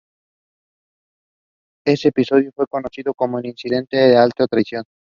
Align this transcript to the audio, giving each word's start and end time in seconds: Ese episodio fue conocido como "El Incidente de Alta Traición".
Ese 1.85 2.07
episodio 2.07 2.51
fue 2.55 2.65
conocido 2.65 3.13
como 3.13 3.37
"El 3.37 3.45
Incidente 3.45 3.97
de 3.97 4.17
Alta 4.17 4.47
Traición". 4.47 4.83